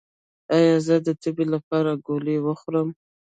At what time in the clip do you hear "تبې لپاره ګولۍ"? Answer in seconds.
1.21-2.37